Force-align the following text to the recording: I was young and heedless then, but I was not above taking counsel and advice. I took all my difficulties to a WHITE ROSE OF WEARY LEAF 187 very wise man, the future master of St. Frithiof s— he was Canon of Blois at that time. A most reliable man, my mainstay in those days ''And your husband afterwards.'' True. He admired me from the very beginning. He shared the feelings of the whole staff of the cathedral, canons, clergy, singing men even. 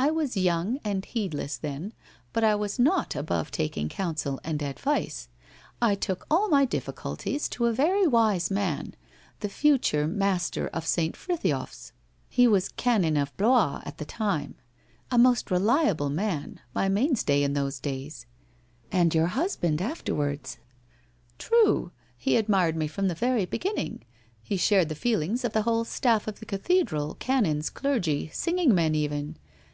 I 0.00 0.12
was 0.12 0.36
young 0.36 0.78
and 0.84 1.04
heedless 1.04 1.56
then, 1.56 1.92
but 2.32 2.44
I 2.44 2.54
was 2.54 2.78
not 2.78 3.16
above 3.16 3.50
taking 3.50 3.88
counsel 3.88 4.38
and 4.44 4.62
advice. 4.62 5.28
I 5.82 5.96
took 5.96 6.24
all 6.30 6.48
my 6.48 6.64
difficulties 6.64 7.48
to 7.50 7.64
a 7.64 7.70
WHITE 7.70 7.70
ROSE 7.70 7.72
OF 7.72 7.78
WEARY 7.84 7.88
LEAF 8.06 8.12
187 8.12 8.62
very 8.62 8.68
wise 8.68 8.80
man, 8.80 8.94
the 9.40 9.48
future 9.48 10.06
master 10.06 10.68
of 10.68 10.86
St. 10.86 11.16
Frithiof 11.16 11.70
s— 11.70 11.92
he 12.28 12.46
was 12.46 12.68
Canon 12.68 13.16
of 13.16 13.36
Blois 13.36 13.82
at 13.84 13.98
that 13.98 14.06
time. 14.06 14.54
A 15.10 15.18
most 15.18 15.50
reliable 15.50 16.10
man, 16.10 16.60
my 16.72 16.88
mainstay 16.88 17.42
in 17.42 17.54
those 17.54 17.80
days 17.80 18.24
''And 18.92 19.12
your 19.12 19.26
husband 19.26 19.82
afterwards.'' 19.82 20.58
True. 21.40 21.90
He 22.16 22.36
admired 22.36 22.76
me 22.76 22.86
from 22.86 23.08
the 23.08 23.16
very 23.16 23.46
beginning. 23.46 24.04
He 24.40 24.56
shared 24.56 24.90
the 24.90 24.94
feelings 24.94 25.44
of 25.44 25.52
the 25.54 25.62
whole 25.62 25.84
staff 25.84 26.28
of 26.28 26.38
the 26.38 26.46
cathedral, 26.46 27.16
canons, 27.18 27.68
clergy, 27.68 28.30
singing 28.32 28.72
men 28.72 28.94
even. 28.94 29.36